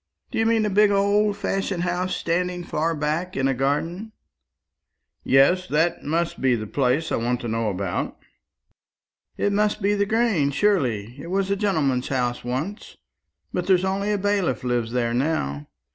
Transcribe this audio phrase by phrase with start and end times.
[0.31, 4.13] Do you mean a big old fashioned house standing far back in a garden?"
[5.23, 8.17] "Yes; that must be the place I want to know about."
[9.37, 11.13] "It must be the Grange, surely.
[11.21, 12.97] It was a gentleman's house once;
[13.53, 15.67] but there's only a bailiff lives there now.